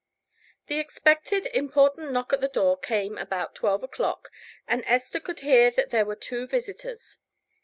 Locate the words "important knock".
1.53-2.33